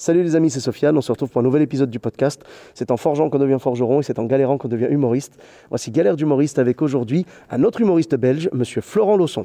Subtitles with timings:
[0.00, 0.96] Salut les amis, c'est Sofiane.
[0.96, 2.40] On se retrouve pour un nouvel épisode du podcast.
[2.72, 5.38] C'est en forgeant qu'on devient forgeron et c'est en galérant qu'on devient humoriste.
[5.68, 9.44] Voici Galère d'humoriste avec aujourd'hui un autre humoriste belge, monsieur Florent Lausson.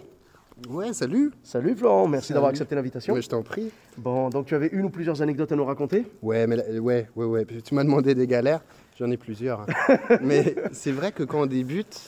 [0.70, 1.34] Ouais, salut.
[1.44, 3.14] Salut Florent, merci d'avoir accepté l'invitation.
[3.14, 3.70] Ouais, je t'en prie.
[3.98, 6.06] Bon, donc tu avais une ou plusieurs anecdotes à nous raconter?
[6.22, 7.46] Ouais, mais ouais, ouais, ouais.
[7.62, 8.64] Tu m'as demandé des galères.
[8.98, 9.60] J'en ai plusieurs.
[9.60, 9.98] hein.
[10.22, 12.00] mais c'est vrai que quand on débute,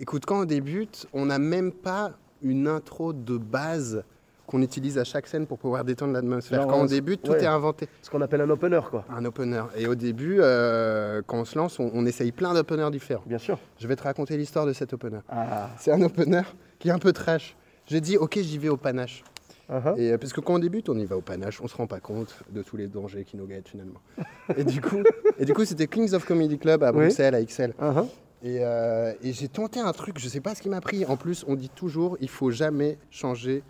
[0.00, 4.02] écoute, quand on débute, on n'a même pas une intro de base
[4.46, 6.66] qu'on utilise à chaque scène pour pouvoir détendre l'atmosphère.
[6.66, 7.42] Quand on euh, débute, tout ouais.
[7.42, 7.88] est inventé.
[8.02, 9.04] Ce qu'on appelle un opener, quoi.
[9.08, 9.62] Un opener.
[9.76, 13.22] Et au début, euh, quand on se lance, on, on essaye plein d'openers différents.
[13.26, 13.58] Bien sûr.
[13.78, 15.20] Je vais te raconter l'histoire de cet opener.
[15.28, 16.42] Ah, C'est un opener
[16.78, 17.56] qui est un peu trash.
[17.86, 19.24] J'ai dit, ok, j'y vais au panache.
[19.70, 19.98] uh-huh.
[19.98, 21.86] Et, euh, parce que quand on débute, on y va au panache, on se rend
[21.86, 24.00] pas compte de tous les dangers qui nous guettent finalement.
[24.56, 25.02] et du coup,
[25.38, 26.98] et du coup, c'était Kings of Comedy Club à Oui.
[26.98, 27.72] Bruxelles, à XL.
[27.80, 28.06] uh-huh.
[28.42, 31.06] Et, euh, et j'ai tenté un truc, je sais pas ce qui m'a pris.
[31.06, 33.62] En plus, on dit toujours, il faut jamais changer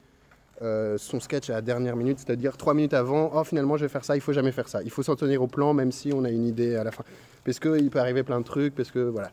[0.63, 3.31] euh, son sketch à la dernière minute, c'est-à-dire trois minutes avant.
[3.35, 4.17] Oh, finalement, je vais faire ça.
[4.17, 4.83] Il faut jamais faire ça.
[4.83, 7.05] Il faut s'en tenir au plan, même si on a une idée à la fin,
[7.45, 9.31] parce qu'il peut arriver plein de trucs, parce que voilà.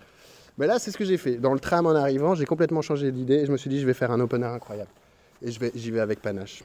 [0.58, 1.38] Mais là, c'est ce que j'ai fait.
[1.38, 3.36] Dans le tram en arrivant, j'ai complètement changé d'idée.
[3.36, 4.89] et Je me suis dit, je vais faire un opener incroyable.
[5.41, 6.63] Et je vais, j'y vais avec panache.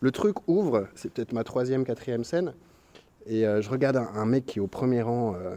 [0.00, 2.54] Le truc ouvre, c'est peut-être ma troisième, quatrième scène.
[3.26, 5.56] Et euh, je regarde un, mec qui est au premier rang, euh,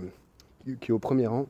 [0.82, 1.48] qui- est au premier rang.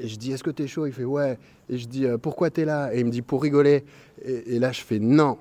[0.00, 0.86] Et je dis, est-ce que t'es chaud?
[0.86, 1.38] Il fait, ouais.
[1.68, 2.94] Et je dis, pourquoi t'es là?
[2.94, 3.84] Et il me dit, pour rigoler.
[4.24, 5.36] Et là, je fais, non.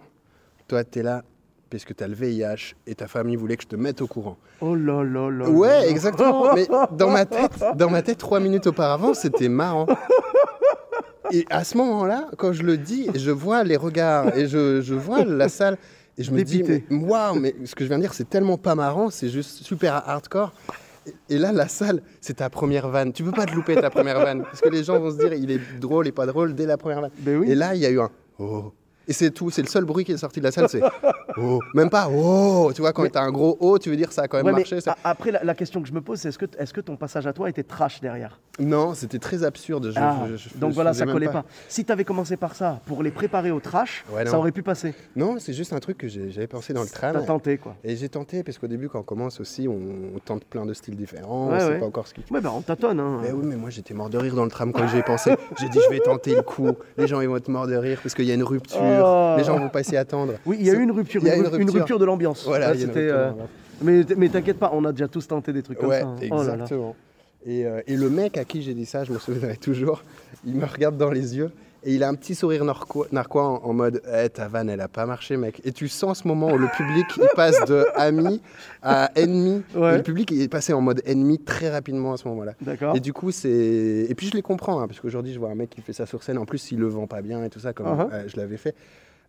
[0.71, 1.21] Toi, t'es là
[1.69, 4.37] parce que t'as le VIH et ta famille voulait que je te mette au courant.
[4.61, 5.49] Oh là là là.
[5.49, 6.53] Ouais, exactement.
[6.55, 9.85] Mais dans ma tête, dans ma tête, trois minutes auparavant, c'était marrant.
[11.33, 14.93] Et à ce moment-là, quand je le dis, je vois les regards et je, je
[14.93, 15.77] vois la salle
[16.17, 16.85] et je me Dépité.
[16.89, 19.63] dis, waouh, mais ce que je viens de dire, c'est tellement pas marrant, c'est juste
[19.63, 20.53] super hardcore.
[21.05, 23.11] Et, et là, la salle, c'est ta première vanne.
[23.11, 25.33] Tu peux pas te louper ta première vanne parce que les gens vont se dire,
[25.33, 27.11] il est drôle et pas drôle dès la première vanne.
[27.19, 27.51] Ben oui.
[27.51, 28.71] Et là, il y a eu un oh.
[29.11, 30.81] Et c'est tout, c'est le seul bruit qui est sorti de la salle, c'est
[31.37, 31.59] oh.
[31.73, 32.71] Même pas oh.
[32.73, 34.45] Tu vois, quand tu as un gros oh, tu veux dire ça a quand même
[34.45, 34.79] Ouais, mais marché.
[34.79, 37.33] ça- après, la, la question que je me pose, c'est est-ce que, ton passage à
[37.33, 38.39] toi était trash derrière?
[38.57, 39.91] Non, c'était très absurde.
[39.93, 41.43] Je- Ah, je- je- Donc voilà, ça collait pas.
[41.67, 44.63] Si tu avais commencé par ça, pour les préparer au trash, Ouais, ça aurait pu
[44.63, 44.93] passer.
[45.17, 47.11] Non, c'est juste un truc que j'ai- j'avais pensé dans le tram.
[47.13, 47.75] T'as tenté, quoi.
[47.83, 50.73] Et j'ai tenté, parce qu'au début, quand on commence aussi, on, on tente plein de
[50.73, 51.49] styles différents.
[51.49, 52.21] Ouais, on sait pas encore ce qui.
[52.31, 52.99] Ouais, ben on tâtonne.
[53.01, 53.19] Hein.
[53.23, 55.35] Mais oui, mais moi j'étais mort de rire dans le tram quand j'y ai pensé.
[55.59, 56.69] J'ai dit, je vais tenter le coup.
[56.97, 58.79] Les gens ils vont être morts de rire parce qu'il y a une rupture.
[59.03, 59.35] Oh.
[59.37, 60.33] Les gens vont pas s'y attendre.
[60.45, 61.99] Oui, il y a eu une rupture, une, rupture.
[61.99, 62.43] de l'ambiance.
[62.45, 63.31] Voilà, Ouais, euh.
[63.83, 66.07] Mais, mais t'inquiète pas, on a déjà tous tenté des trucs comme Ouais, ça.
[66.07, 66.15] hein.
[66.29, 66.53] Oh là là.
[66.53, 66.95] exactement.
[67.45, 70.03] Et, euh, et le mec à qui j'ai dit ça, je me souviendrai toujours,
[70.45, 71.51] il me regarde dans les yeux
[71.83, 74.81] et il a un petit sourire narquois, narquois en, en mode Eh, ta vanne, elle
[74.81, 75.61] a pas marché, mec.
[75.63, 78.41] Et tu sens ce moment où le public il passe de ami
[78.83, 79.63] à ennemi.
[79.75, 79.93] Ouais.
[79.93, 82.53] Et le public il est passé en mode ennemi très rapidement à ce moment-là.
[82.61, 82.95] D'accord.
[82.95, 83.49] Et du coup, c'est.
[84.09, 86.05] Et puis je les comprends, hein, parce qu'aujourd'hui, je vois un mec qui fait ça
[86.05, 86.37] sur scène.
[86.37, 88.09] En plus, il le vend pas bien et tout ça, comme Uh-huh.
[88.13, 88.75] euh, je l'avais fait.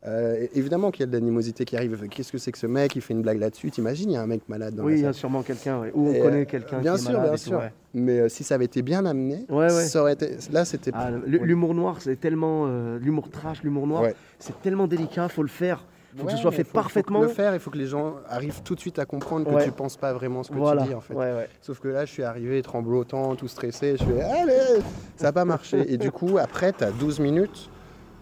[0.04, 2.08] Euh, évidemment qu'il y a de l'animosité qui arrive.
[2.08, 2.96] Qu'est-ce que c'est que ce mec?
[2.96, 3.70] Il fait une blague là-dessus.
[3.70, 5.92] T'imagines, il y a un mec malade dans Oui, il y a sûrement quelqu'un, ouais.
[5.94, 7.58] ou on Et, connaît euh, quelqu'un Bien qui est sûr, malade bien et tout, sûr.
[7.58, 7.72] ouais.
[7.94, 10.36] Mais euh, si ça avait été bien amené, Ouais, ça aurait été.
[10.50, 10.90] Là, c'était.
[10.92, 12.64] Ah, L'humour noir, c'est tellement.
[12.66, 14.04] euh, l'humour trash, l'humour noir,
[14.40, 15.84] c'est tellement délicat, faut le faire.
[16.16, 17.20] faut que ce soit fait faut- faut parfaitement.
[17.22, 19.70] le faire, il faut que les gens arrivent tout de suite à comprendre que tu
[19.70, 20.82] penses pas vraiment ce que voilà.
[20.82, 21.14] tu dis en fait.
[21.60, 23.96] Sauf que là, je suis arrivé tremblotant, tout stressé.
[23.98, 24.82] Je fais allez,
[25.16, 25.90] ça n'a pas marché.
[25.92, 27.70] Et du coup, après, tu as 12 minutes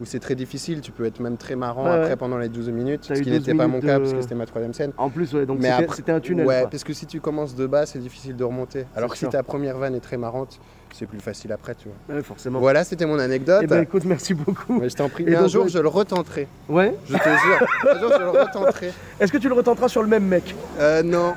[0.00, 0.80] où c'est très difficile.
[0.80, 2.16] Tu peux être même très marrant Ouais, après ouais.
[2.16, 4.34] pendant les 12 minutes, ce qui 12 n'était pas mon cas de- parce que c'était
[4.34, 4.92] ma troisième scène.
[4.96, 6.46] En plus, ouais, donc Mais c'était après- c'était un tunnel.
[6.46, 6.70] Ouais, quoi.
[6.70, 8.86] parce que si tu commences de bas, c'est difficile de remonter.
[8.96, 10.58] Alors que si ta première vanne est très marrante,
[10.92, 12.16] c'est plus facile après, tu vois.
[12.16, 12.58] Ouais, forcément.
[12.60, 13.60] Voilà, c'était mon anecdote.
[13.62, 14.78] Eh ben, écoute, merci beaucoup.
[14.80, 15.24] Mais je t'en prie.
[15.26, 16.46] Et un donc, jour, je le retenterai.
[16.68, 16.94] Ouais.
[17.08, 17.68] Je te jure.
[17.90, 18.92] un jour, je le retenterai.
[19.20, 21.34] Est-ce que tu le retenteras sur le même mec Euh, non,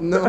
[0.00, 0.24] non,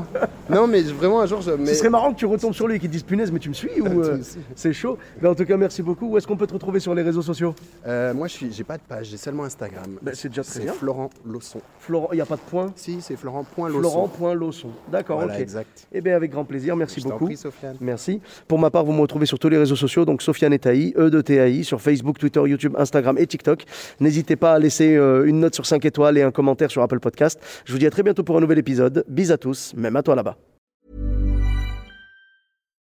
[0.50, 1.52] non, mais vraiment un jour, je.
[1.52, 1.68] Mais...
[1.68, 3.50] Ce serait marrant que tu retombes sur lui et qu'il te dise punaise, mais tu
[3.50, 4.20] me suis ou euh,
[4.56, 6.08] c'est chaud Mais en tout cas, merci beaucoup.
[6.10, 7.54] Où est-ce qu'on peut te retrouver sur les réseaux sociaux
[7.88, 9.98] Euh, moi, je suis, j'ai pas de page, j'ai seulement Instagram.
[10.02, 10.74] Bah, c'est déjà très C'est bien.
[10.74, 11.60] Florent Lawson.
[11.80, 13.80] Florent, il n'y a pas de point Si, c'est Florent.Lawson.
[13.80, 14.70] Florent.Lawson.
[14.92, 15.40] D'accord, Voilà, ok.
[15.40, 15.88] exact.
[15.92, 16.76] Eh bien, avec grand plaisir.
[16.76, 17.26] Merci Je t'en beaucoup.
[17.26, 17.76] prie, Sofiane.
[17.82, 18.22] Merci.
[18.56, 20.60] Pour ma part, vous me retrouvez sur tous les réseaux sociaux, donc Sofiane et
[20.96, 23.66] E de TAI, sur Facebook, Twitter, YouTube, Instagram et TikTok.
[24.00, 27.02] N'hésitez pas à laisser euh, une note sur 5 étoiles et un commentaire sur Apple
[27.02, 27.38] Podcast.
[27.66, 29.04] Je vous dis à très bientôt pour un nouvel épisode.
[29.10, 30.38] Bis à tous, même à toi là-bas.